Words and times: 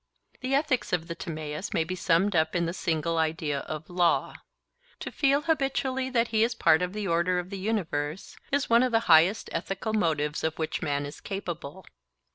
The 0.39 0.55
ethics 0.55 0.93
of 0.93 1.07
the 1.07 1.13
Timaeus 1.13 1.75
may 1.75 1.83
be 1.83 1.93
summed 1.93 2.35
up 2.35 2.55
in 2.55 2.65
the 2.65 2.73
single 2.73 3.19
idea 3.19 3.59
of 3.59 3.87
'law.' 3.87 4.33
To 4.99 5.11
feel 5.11 5.41
habitually 5.41 6.09
that 6.09 6.29
he 6.29 6.41
is 6.43 6.55
part 6.55 6.81
of 6.81 6.93
the 6.93 7.07
order 7.07 7.37
of 7.37 7.51
the 7.51 7.59
universe, 7.59 8.35
is 8.51 8.67
one 8.67 8.81
of 8.81 8.91
the 8.91 9.01
highest 9.01 9.47
ethical 9.53 9.93
motives 9.93 10.43
of 10.43 10.57
which 10.57 10.81
man 10.81 11.05
is 11.05 11.21
capable. 11.21 11.85